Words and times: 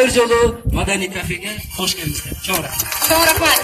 Bir 0.00 0.10
jolu 0.10 0.60
Madani 0.72 1.10
Kafe'ye 1.10 1.56
hoş 1.76 1.96
geldiniz. 1.96 2.24
Çok 2.46 2.56
rahmet. 2.56 2.70
Çok 3.08 3.26
rahmet. 3.26 3.60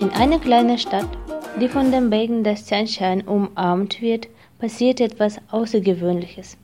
In 0.00 0.10
einer 0.10 0.40
kleinen 0.40 0.76
Stadt, 0.76 1.04
die 1.60 1.68
von 1.68 1.92
den 1.92 2.10
Bergen 2.10 2.44
des 2.44 2.68
Sunshine 2.68 3.24
umarmt 3.26 4.02
wird, 4.02 4.28
passiert 4.60 5.00
etwas 5.00 5.38
Außergewöhnliches. 5.50 6.56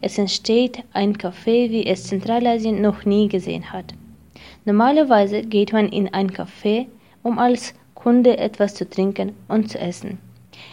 Es 0.00 0.18
entsteht 0.18 0.82
ein 0.92 1.16
Café, 1.16 1.70
wie 1.70 1.86
es 1.86 2.04
Zentralasien 2.04 2.80
noch 2.80 3.04
nie 3.04 3.28
gesehen 3.28 3.72
hat. 3.72 3.94
Normalerweise 4.64 5.42
geht 5.42 5.72
man 5.72 5.88
in 5.88 6.12
ein 6.12 6.30
Café, 6.30 6.86
um 7.22 7.38
als 7.38 7.74
Kunde 7.94 8.36
etwas 8.38 8.74
zu 8.74 8.88
trinken 8.88 9.32
und 9.48 9.70
zu 9.70 9.78
essen. 9.78 10.18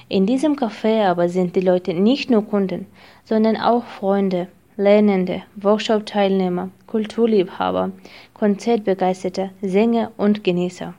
In 0.07 0.25
diesem 0.25 0.55
Café 0.55 1.05
aber 1.05 1.29
sind 1.29 1.55
die 1.55 1.61
Leute 1.61 1.93
nicht 1.93 2.29
nur 2.29 2.45
Kunden, 2.45 2.85
sondern 3.23 3.57
auch 3.57 3.83
Freunde, 3.85 4.47
Lernende, 4.77 5.43
Workshop-Teilnehmer, 5.55 6.69
Kulturliebhaber, 6.87 7.91
Konzertbegeisterte, 8.33 9.51
Sänger 9.61 10.11
und 10.17 10.43
Genießer. 10.43 10.93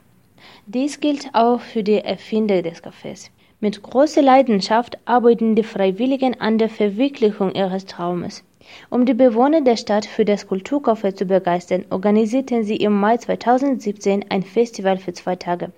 Dies 0.65 0.99
gilt 0.99 1.29
auch 1.33 1.59
für 1.59 1.83
die 1.83 1.99
Erfinder 1.99 2.61
des 2.61 2.83
Cafés. 2.83 3.29
Mit 3.65 3.81
großer 3.81 4.21
Leidenschaft 4.21 4.99
arbeiten 5.05 5.55
die 5.55 5.63
Freiwilligen 5.63 6.39
an 6.39 6.59
der 6.59 6.69
Verwirklichung 6.69 7.51
ihres 7.55 7.87
Traumes. 7.87 8.43
Um 8.91 9.07
die 9.07 9.15
Bewohner 9.15 9.61
der 9.61 9.75
Stadt 9.75 10.05
für 10.05 10.23
das 10.23 10.47
Kulturcafé 10.47 11.15
zu 11.15 11.25
begeistern, 11.25 11.83
organisierten 11.89 12.63
sie 12.63 12.75
im 12.75 12.93
Mai 12.93 13.17
2017 13.17 14.25
ein 14.29 14.43
Festival 14.43 14.97
für 14.99 15.13
zwei 15.13 15.35
Tage. 15.35 15.71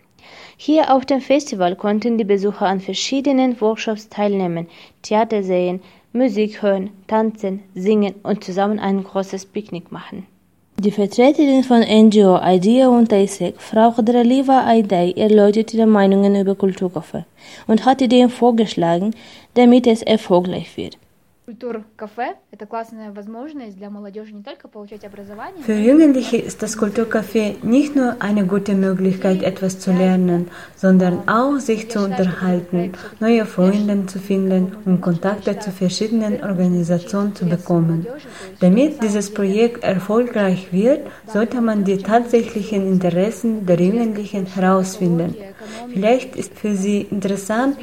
Hier 0.57 0.93
auf 0.93 1.05
dem 1.05 1.21
Festival 1.21 1.77
konnten 1.77 2.17
die 2.17 2.25
Besucher 2.25 2.65
an 2.65 2.81
verschiedenen 2.81 3.61
Workshops 3.61 4.09
teilnehmen, 4.09 4.67
Theater 5.01 5.41
sehen, 5.41 5.79
Musik 6.11 6.61
hören, 6.61 6.89
tanzen, 7.07 7.63
singen 7.73 8.15
und 8.21 8.43
zusammen 8.43 8.79
ein 8.79 9.01
großes 9.01 9.45
Picknick 9.45 9.93
machen. 9.93 10.27
Die 10.79 10.91
Vertreterin 10.91 11.63
von 11.63 11.79
NGO 11.79 12.39
IDEA 12.39 12.87
und 12.87 13.11
ISEC, 13.11 13.59
Frau 13.59 13.89
Khadraliva 13.89 14.67
Aidai, 14.67 15.11
erläuterte 15.13 15.75
ihre 15.75 15.87
Meinungen 15.87 16.35
über 16.35 16.51
Kulturcafé 16.51 17.23
und 17.65 17.83
hat 17.83 17.99
Ideen 17.99 18.29
vorgeschlagen, 18.29 19.15
damit 19.55 19.87
es 19.87 20.03
erfolgreich 20.03 20.77
wird. 20.77 20.99
Für 25.61 25.73
Jugendliche 25.73 26.35
ist 26.35 26.61
das 26.61 26.77
Kulturcafé 26.77 27.55
nicht 27.63 27.95
nur 27.95 28.17
eine 28.19 28.45
gute 28.45 28.73
Möglichkeit, 28.73 29.43
etwas 29.43 29.79
zu 29.79 29.93
lernen, 29.93 30.49
sondern 30.75 31.29
auch 31.29 31.57
sich 31.59 31.89
zu 31.89 31.99
unterhalten, 31.99 32.91
neue 33.21 33.45
Freunde 33.45 34.07
zu 34.07 34.19
finden 34.19 34.75
und 34.83 34.99
Kontakte 34.99 35.57
zu 35.57 35.71
verschiedenen 35.71 36.43
Organisationen 36.43 37.33
zu 37.33 37.45
bekommen. 37.45 38.05
Damit 38.59 39.01
dieses 39.01 39.33
Projekt 39.33 39.85
erfolgreich 39.85 40.73
wird, 40.73 41.07
sollte 41.27 41.61
man 41.61 41.85
die 41.85 41.99
tatsächlichen 41.99 42.85
Interessen 42.85 43.65
der 43.65 43.79
Jugendlichen 43.79 44.47
herausfinden. 44.47 45.33
Vielleicht 45.93 46.35
ist 46.35 46.53
für 46.59 46.75
sie 46.75 47.03
interessant, 47.03 47.77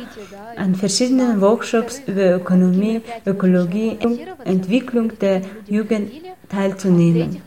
an 0.57 0.75
verschiedenen 0.75 1.41
Workshops 1.41 2.03
über 2.07 2.37
Ökonomie, 2.37 3.01
Ökologie, 3.27 3.54
Technologieentwicklung 3.55 5.19
der 5.19 5.43
Jugend 5.69 6.11
teilzunehmen. 6.49 7.43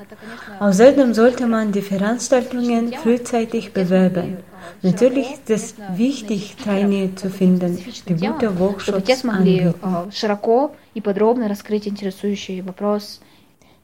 Außerdem 0.59 1.13
sollte 1.13 1.45
man 1.47 1.71
die 1.71 1.81
Veranstaltungen 1.81 2.93
frühzeitig 2.93 3.73
bewerben. 3.73 4.37
Natürlich 4.81 5.33
ist 5.33 5.49
es 5.49 5.75
wichtig, 5.95 6.55
Trainee 6.63 7.09
zu 7.15 7.29
finden, 7.29 7.77
die 8.07 8.15
gute 8.15 8.59
Workshops 8.59 9.25
anbieten. 9.25 9.73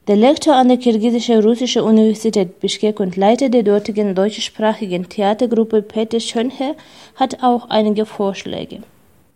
Der 0.06 0.18
Lektor 0.18 0.56
an 0.56 0.68
der 0.68 0.78
kirgisischen 0.78 1.40
russischen 1.42 1.82
Universität 1.84 2.60
Bishkek 2.60 3.00
und 3.00 3.16
Leiter 3.16 3.48
der 3.48 3.64
dortigen 3.64 4.14
deutschsprachigen 4.14 5.08
Theatergruppe 5.08 5.82
Peter 5.82 6.20
Schönherr 6.20 6.76
hat 7.16 7.42
auch 7.42 7.70
einige 7.70 8.06
Vorschläge. 8.06 8.80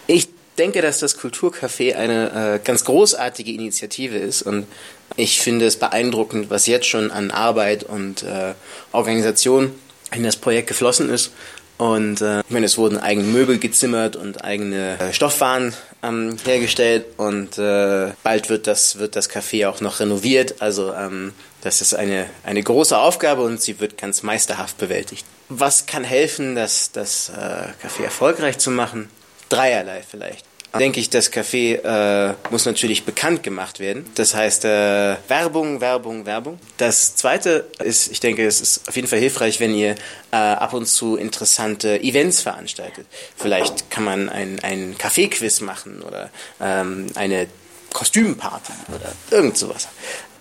Ich 0.07 0.28
denke, 0.57 0.81
dass 0.81 1.00
das 1.00 1.19
Kulturcafé 1.19 1.95
eine 1.95 2.56
äh, 2.56 2.59
ganz 2.63 2.84
großartige 2.84 3.51
Initiative 3.51 4.18
ist 4.18 4.41
und 4.41 4.68
ich 5.16 5.40
finde 5.40 5.66
es 5.66 5.78
beeindruckend, 5.78 6.50
was 6.50 6.68
jetzt 6.68 6.88
schon 6.88 7.12
an 7.12 7.31
Arbeit 7.31 7.84
und 7.84 8.23
äh, 8.23 8.53
Organisation 8.91 9.73
in 10.12 10.23
das 10.23 10.35
Projekt 10.35 10.68
geflossen 10.68 11.09
ist. 11.09 11.31
Und 11.78 12.22
äh, 12.22 12.40
ich 12.40 12.50
meine, 12.50 12.66
es 12.66 12.78
wurden 12.78 12.97
eigene 12.97 13.28
Möbel 13.28 13.59
gezimmert 13.59 14.16
und 14.16 14.44
eigene 14.44 15.00
äh, 15.00 15.13
Stoffwaren 15.13 15.75
ähm, 16.01 16.38
hergestellt 16.44 17.06
und 17.18 17.59
äh, 17.59 18.12
bald 18.24 18.50
wird 18.50 18.66
das 18.66 18.97
wird 18.97 19.16
das 19.16 19.29
Café 19.29 19.68
auch 19.68 19.79
noch 19.79 20.00
renoviert. 20.00 20.56
Also 20.59 20.91
ähm, 20.94 21.34
das 21.62 21.81
ist 21.81 21.94
eine 21.94 22.25
eine 22.44 22.63
große 22.63 22.97
Aufgabe 22.97 23.44
und 23.44 23.62
sie 23.62 23.79
wird 23.79 23.95
ganz 23.95 24.24
meisterhaft 24.24 24.79
bewältigt. 24.79 25.24
Was 25.50 25.85
kann 25.85 26.03
helfen, 26.03 26.56
das 26.56 26.91
das 26.91 27.29
äh, 27.29 27.85
Café 27.85 28.03
erfolgreich 28.06 28.57
zu 28.57 28.72
machen? 28.72 29.09
Dreierlei 29.50 30.01
vielleicht. 30.07 30.47
Denke 30.78 31.00
ich, 31.00 31.09
das 31.09 31.31
Café 31.31 31.81
äh, 31.81 32.35
muss 32.51 32.66
natürlich 32.66 33.05
bekannt 33.05 33.41
gemacht 33.41 33.79
werden. 33.79 34.05
Das 34.16 34.35
heißt 34.35 34.66
äh, 34.66 35.16
Werbung, 35.28 35.81
Werbung, 35.81 36.25
Werbung. 36.25 36.59
Das 36.78 37.16
Zweite 37.16 37.66
ist, 37.79 38.11
ich 38.11 38.19
denke, 38.19 38.45
es 38.45 38.61
ist 38.61 38.88
auf 38.88 38.95
jeden 38.95 39.07
Fall 39.07 39.19
hilfreich, 39.19 39.59
wenn 39.59 39.73
ihr 39.73 39.95
äh, 40.31 40.35
ab 40.35 40.73
und 40.73 40.85
zu 40.85 41.16
interessante 41.16 42.01
Events 42.01 42.41
veranstaltet. 42.41 43.07
Vielleicht 43.35 43.89
kann 43.89 44.03
man 44.03 44.29
ein, 44.29 44.59
ein 44.61 44.95
Kaffeequiz 44.97 45.61
machen 45.61 46.03
oder 46.03 46.29
ähm, 46.61 47.07
eine 47.16 47.47
Kostümparty 47.94 48.73
oder 48.89 49.13
irgend 49.31 49.57
sowas. 49.57 49.88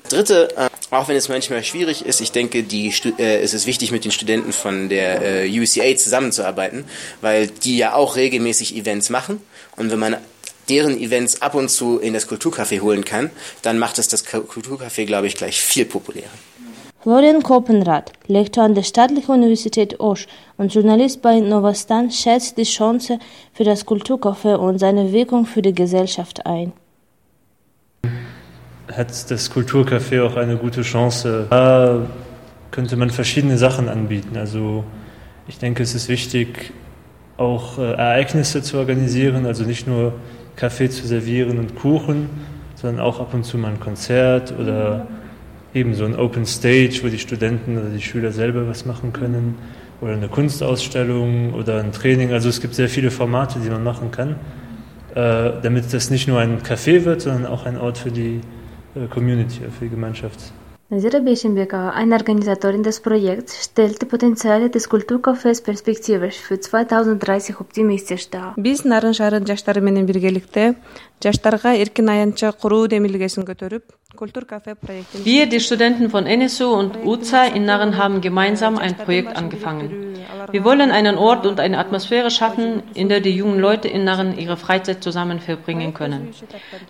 Dritte, 0.09 0.54
äh, 0.56 0.69
auch 0.91 1.08
wenn 1.08 1.16
es 1.16 1.28
manchmal 1.28 1.64
schwierig 1.64 2.04
ist, 2.04 2.20
ich 2.20 2.32
denke, 2.32 2.62
die, 2.62 2.92
äh, 3.19 3.41
es 3.41 3.54
ist 3.54 3.66
wichtig, 3.66 3.91
mit 3.92 4.04
den 4.04 4.12
Studenten 4.12 4.52
von 4.52 4.88
der 4.88 5.44
äh, 5.44 5.60
UCA 5.60 5.97
zusammenzuarbeiten, 5.97 6.84
weil 7.20 7.48
die 7.48 7.76
ja 7.76 7.94
auch 7.94 8.16
regelmäßig 8.16 8.76
Events 8.76 9.10
machen. 9.10 9.41
Und 9.76 9.91
wenn 9.91 9.98
man 9.98 10.16
deren 10.69 10.98
Events 10.98 11.42
ab 11.42 11.54
und 11.54 11.70
zu 11.70 11.98
in 11.98 12.14
das 12.14 12.28
Kulturcafé 12.28 12.80
holen 12.80 13.04
kann, 13.04 13.30
dann 13.62 13.78
macht 13.78 13.98
es 13.98 14.08
das 14.08 14.26
Kulturcafé, 14.26 15.04
glaube 15.04 15.26
ich, 15.26 15.36
gleich 15.36 15.60
viel 15.60 15.84
populärer. 15.84 16.30
Florian 17.03 17.42
Koppenrath, 17.42 18.12
Lektor 18.26 18.64
an 18.64 18.74
der 18.74 18.82
Staatlichen 18.82 19.30
Universität 19.30 20.00
Osch 20.00 20.26
und 20.56 20.74
Journalist 20.74 21.22
bei 21.22 21.38
Novastan, 21.38 22.10
schätzt 22.10 22.58
die 22.58 22.64
Chance 22.64 23.20
für 23.53 23.62
das 23.62 23.86
Kulturcafé 23.86 24.56
und 24.56 24.80
seine 24.80 25.12
Wirkung 25.12 25.47
für 25.47 25.62
die 25.62 25.74
Gesellschaft 25.74 26.47
ein 26.47 26.72
hat 28.97 29.31
das 29.31 29.53
Kulturcafé 29.53 30.23
auch 30.23 30.37
eine 30.37 30.57
gute 30.57 30.83
Chance. 30.83 31.47
Da 31.51 32.07
könnte 32.71 32.97
man 32.97 33.11
verschiedene 33.11 33.59
Sachen 33.59 33.89
anbieten. 33.89 34.37
Also 34.37 34.84
ich 35.47 35.59
denke, 35.59 35.83
es 35.83 35.95
ist 35.95 36.09
wichtig, 36.09 36.73
auch 37.37 37.79
äh, 37.79 37.93
Ereignisse 37.93 38.62
zu 38.62 38.79
organisieren, 38.79 39.45
also 39.45 39.65
nicht 39.65 39.87
nur 39.87 40.15
Kaffee 40.57 40.89
zu 40.89 41.07
servieren 41.07 41.59
und 41.59 41.77
Kuchen, 41.77 42.31
sondern 42.75 43.05
auch 43.05 43.21
ab 43.21 43.34
und 43.34 43.45
zu 43.45 43.59
mal 43.59 43.69
ein 43.69 43.81
Konzert 43.81 44.55
oder 44.59 45.07
eben 45.75 45.95
so 45.95 46.07
ein 46.07 46.17
Open 46.17 46.47
Stage, 46.47 47.01
wo 47.03 47.09
die 47.09 47.19
Studenten 47.19 47.77
oder 47.77 47.91
die 47.91 48.01
Schüler 48.01 48.33
selber 48.33 48.67
was 48.67 48.87
machen 48.87 49.13
können 49.13 49.57
oder 50.01 50.15
eine 50.15 50.28
Kunstausstellung 50.28 51.53
oder 51.53 51.81
ein 51.81 51.93
Training. 51.93 52.33
Also 52.33 52.49
es 52.49 52.63
gibt 52.63 52.75
sehr 52.75 52.89
viele 52.89 53.11
Formate, 53.11 53.59
die 53.59 53.69
man 53.69 53.84
machen 53.84 54.11
kann, 54.11 54.37
äh, 55.15 55.53
damit 55.63 55.93
das 55.93 56.09
nicht 56.09 56.28
nur 56.28 56.41
ein 56.41 56.63
Café 56.63 57.05
wird, 57.05 57.21
sondern 57.21 57.45
auch 57.45 57.67
ein 57.67 57.77
Ort 57.77 57.99
für 57.99 58.11
die 58.11 58.41
Community, 59.09 59.62
für 59.69 59.85
die 59.85 59.90
Gemeinschaft. 59.90 60.52
Nazira 60.90 61.20
Beschenbecker, 61.20 61.93
eine 61.93 62.16
Organisatorin 62.16 62.84
des 62.84 62.99
Projekts, 62.99 63.64
stellt 63.64 64.02
die 64.02 64.05
Potenziale 64.05 64.70
des 64.70 64.90
Kulturcafés 64.90 65.64
perspektivisch 65.64 66.35
für 66.35 66.59
2030 66.59 67.61
optimistisch 67.61 68.29
dar. 68.29 68.53
Биз 68.58 68.84
нарын 68.84 69.16
шаарын 69.16 69.47
жаштары 69.47 69.79
менен 69.79 70.05
биргеликте 70.05 70.76
жаштарга 71.23 71.78
эркин 71.79 72.09
аянтча 72.09 72.52
куруу 72.52 72.90
демилгесин 72.91 73.47
көтөрүп, 73.47 73.96
Kulturcafé 74.16 74.76
проектин 74.76 75.23
Wir, 75.23 75.47
die 75.47 75.61
Studenten 75.61 76.09
von 76.09 76.26
NSU 76.26 76.67
und 76.67 76.97
UZA 77.05 77.46
in 77.46 77.66
Narren, 77.66 77.97
haben 77.97 78.20
gemeinsam 78.20 78.78
ein 78.78 78.96
Projekt 78.97 79.38
angefangen. 79.38 80.17
Wir 80.52 80.64
wollen 80.66 80.91
einen 80.91 81.17
Ort 81.17 81.46
und 81.46 81.59
eine 81.59 81.78
Atmosphäre 81.78 82.29
schaffen, 82.29 82.84
in 82.93 83.08
der 83.08 83.22
die 83.22 83.35
jungen 83.35 83.59
Leute 83.59 83.88
in 83.88 84.03
Narren 84.03 84.38
ihre 84.38 84.58
Freizeit 84.58 85.02
zusammen 85.03 85.40
verbringen 85.40 85.93
können. 85.93 86.34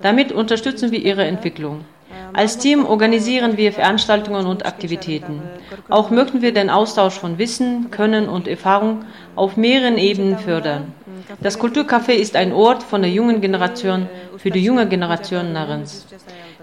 Damit 0.02 0.32
unterstützen 0.32 0.92
wir 0.92 1.00
ihre 1.00 1.24
Entwicklung. 1.26 1.86
Als 2.33 2.59
Team 2.59 2.85
organisieren 2.85 3.57
wir 3.57 3.73
Veranstaltungen 3.73 4.47
und 4.47 4.67
Aktivitäten. 4.67 5.43
Auch 5.89 6.11
möchten 6.11 6.43
wir 6.43 6.53
den 6.53 6.71
Austausch 6.71 7.15
von 7.19 7.39
Wissen, 7.39 7.91
Können 7.91 8.29
und 8.29 8.49
Erfahrung 8.49 9.05
auf 9.35 9.57
mehreren 9.57 9.99
Ebenen 9.99 10.39
fördern. 10.39 10.93
Das 11.41 11.59
Kulturcafé 11.59 12.13
ist 12.13 12.37
ein 12.37 12.53
Ort 12.53 12.83
von 12.83 13.03
der 13.03 13.11
jungen 13.11 13.41
Generation 13.41 14.09
für 14.37 14.51
die 14.51 14.63
junge 14.63 14.87
Generation 14.89 15.53
Narrens. 15.53 16.07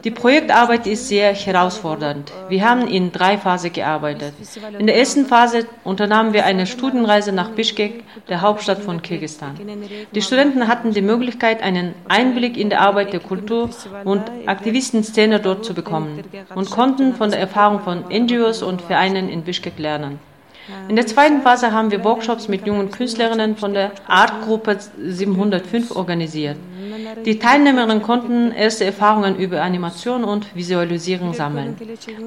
Die 0.03 0.11
Projektarbeit 0.11 0.85
ist 0.85 1.07
sehr 1.07 1.33
herausfordernd. 1.33 2.29
Wir 2.49 2.67
haben 2.67 2.87
in 2.89 3.13
drei 3.13 3.37
Phasen 3.37 3.71
gearbeitet. 3.71 4.33
In 4.77 4.85
der 4.85 4.97
ersten 4.97 5.25
Phase 5.25 5.65
unternahmen 5.85 6.33
wir 6.33 6.45
eine 6.45 6.65
Studienreise 6.65 7.31
nach 7.31 7.51
Bishkek, 7.51 8.03
der 8.27 8.41
Hauptstadt 8.41 8.79
von 8.79 9.01
Kirgisistan. 9.01 9.55
Die 10.13 10.21
Studenten 10.21 10.67
hatten 10.67 10.91
die 10.91 11.01
Möglichkeit, 11.01 11.63
einen 11.63 11.93
Einblick 12.09 12.57
in 12.57 12.69
die 12.69 12.75
Arbeit 12.75 13.13
der 13.13 13.21
Kultur- 13.21 13.69
und 14.03 14.23
Aktivistenszene 14.45 15.39
dort 15.39 15.52
zu 15.61 15.73
bekommen 15.73 16.23
und 16.55 16.71
konnten 16.71 17.13
von 17.15 17.29
der 17.31 17.39
Erfahrung 17.39 17.79
von 17.81 18.05
NGOs 18.09 18.63
und 18.63 18.81
Vereinen 18.81 19.29
in 19.29 19.43
Bishkek 19.43 19.77
lernen. 19.77 20.19
In 20.87 20.95
der 20.95 21.05
zweiten 21.05 21.41
Phase 21.41 21.73
haben 21.73 21.91
wir 21.91 22.03
Workshops 22.05 22.47
mit 22.47 22.65
jungen 22.65 22.89
Künstlerinnen 22.89 23.57
von 23.57 23.73
der 23.73 23.91
Artgruppe 24.07 24.77
705 24.97 25.93
organisiert. 25.95 26.57
Die 27.25 27.39
Teilnehmerinnen 27.39 28.01
konnten 28.01 28.51
erste 28.51 28.85
Erfahrungen 28.85 29.35
über 29.35 29.61
Animation 29.61 30.23
und 30.23 30.55
Visualisierung 30.55 31.33
sammeln. 31.33 31.77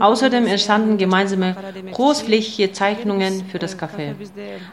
Außerdem 0.00 0.46
entstanden 0.46 0.98
gemeinsame 0.98 1.56
großflächige 1.92 2.72
Zeichnungen 2.72 3.44
für 3.46 3.58
das 3.58 3.78
Café. 3.78 4.14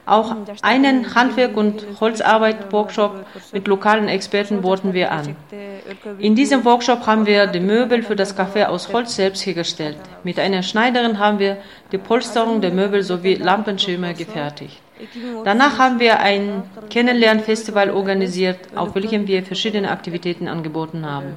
Auch 0.06 0.36
einen 0.62 1.16
Handwerk- 1.16 1.58
und 1.58 1.86
Holzarbeit-Workshop 2.00 3.26
mit 3.52 3.68
lokalen 3.68 4.08
Experten 4.08 4.62
boten 4.62 4.94
wir 4.94 5.12
an. 5.12 5.36
In 6.20 6.36
diesem 6.36 6.64
Workshop 6.66 7.08
haben 7.08 7.26
wir 7.26 7.48
die 7.48 7.60
Möbel 7.60 8.04
für 8.04 8.16
das 8.16 8.38
Café 8.38 8.66
aus 8.66 8.92
Holz 8.94 9.16
selbst 9.16 9.46
hergestellt. 9.46 9.98
Mit 10.24 10.40
einer 10.40 10.64
Schneiderin 10.64 11.20
haben 11.20 11.40
wir 11.40 11.58
die 11.92 11.98
Polsterung 11.98 12.62
der 12.62 12.72
Möbel 12.72 13.04
sowie 13.04 13.36
Lampenschirme 13.36 14.14
gefertigt. 14.14 14.83
Danach 15.44 15.80
haben 15.80 16.00
wir 16.00 16.20
ein 16.20 16.64
Kennenlernfestival 16.90 17.90
organisiert, 17.90 18.60
auf 18.76 18.96
welchem 18.96 19.28
wir 19.28 19.44
verschiedene 19.44 19.90
Aktivitäten 19.92 20.48
angeboten 20.48 21.06
haben. 21.06 21.36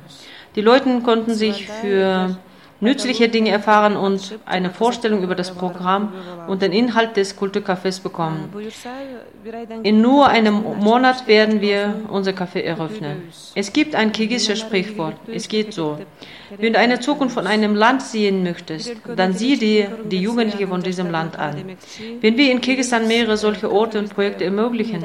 Die 0.55 0.61
Leute 0.61 1.00
konnten 1.00 1.35
sich 1.35 1.67
für 1.67 2.38
nützliche 2.81 3.28
Dinge 3.28 3.50
erfahren 3.50 3.96
und 3.96 4.38
eine 4.44 4.70
Vorstellung 4.70 5.23
über 5.23 5.34
das 5.34 5.50
Programm 5.50 6.12
und 6.46 6.62
den 6.62 6.73
Inhalt 6.73 7.17
des 7.17 7.38
Kulturcafés 7.38 8.02
bekommen. 8.02 8.50
In 9.82 10.00
nur 10.00 10.28
einem 10.28 10.62
Monat 10.81 11.26
werden 11.26 11.61
wir 11.61 11.94
unser 12.08 12.32
Café 12.32 12.61
eröffnen. 12.62 13.23
Es 13.55 13.73
gibt 13.73 13.94
ein 13.94 14.12
kirgisisches 14.12 14.61
Sprichwort. 14.61 15.14
Es 15.32 15.49
geht 15.49 15.73
so. 15.73 15.99
Wenn 16.58 16.73
du 16.73 16.78
eine 16.78 17.00
Zukunft 17.00 17.34
von 17.34 17.46
einem 17.46 17.75
Land 17.75 18.02
sehen 18.02 18.43
möchtest, 18.43 18.94
dann 19.17 19.32
sieh 19.32 19.56
dir 19.56 19.99
die 20.05 20.20
Jugendlichen 20.20 20.69
von 20.69 20.82
diesem 20.82 21.11
Land 21.11 21.38
an. 21.38 21.76
Wenn 22.20 22.37
wir 22.37 22.52
in 22.52 22.61
Kirgisistan 22.61 23.08
mehrere 23.08 23.37
solche 23.37 23.70
Orte 23.70 23.99
und 23.99 24.14
Projekte 24.14 24.44
ermöglichen, 24.44 25.05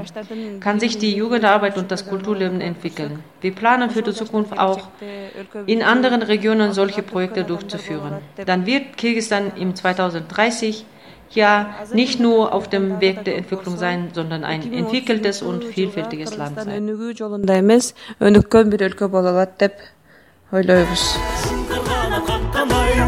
kann 0.60 0.80
sich 0.80 0.98
die 0.98 1.16
Jugendarbeit 1.16 1.78
und 1.78 1.92
das 1.92 2.08
Kulturleben 2.08 2.62
entwickeln. 2.62 3.24
Wir 3.42 3.54
planen 3.54 3.90
für 3.90 4.04
die 4.04 4.14
Zukunft 4.14 4.58
auch 4.58 4.90
in 5.66 5.82
anderen 5.82 6.22
Regionen 6.22 6.74
solche 6.74 7.02
Projekte 7.02 7.44
durchzuführen 7.44 7.61
Dann 7.61 8.67
wird 8.67 8.97
Kirgisistan 8.97 9.53
im 9.57 9.75
2030 9.75 10.85
ja 11.31 11.75
nicht 11.93 12.21
nur 12.21 12.53
auf 12.53 12.69
dem 12.69 13.01
Weg 13.01 13.25
der 13.25 13.37
Entwicklung 13.37 13.77
sein, 13.77 14.11
sondern 14.15 14.45
ein 14.45 14.73
entwickeltes 14.73 15.43
und 15.43 15.65
vielfältiges 15.65 16.37
Land 16.37 16.61
sein. 16.61 16.89
ойлойбуз 20.53 21.05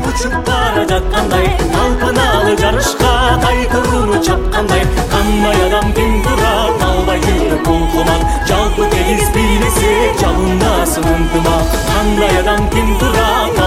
учуп 0.08 0.35
бара 0.46 0.82
жаткандай 0.90 1.44
талпыналып 1.75 2.61
жарышка 2.62 3.11
кайкырууну 3.44 4.19
чапкандай 4.26 4.82
кандай 5.12 5.58
адам 5.67 5.93
тең 5.99 6.17
турат 6.25 6.82
албай 6.88 7.20
жүрөк 7.26 7.62
булкумак 7.69 8.25
жалпы 8.50 8.88
тегиз 8.94 9.29
бийлесек 9.37 10.19
жалындасын 10.23 11.08
ынтымак 11.14 11.76
кандай 11.90 12.40
адам 12.40 12.67
тең 12.75 12.90
турат 13.02 13.62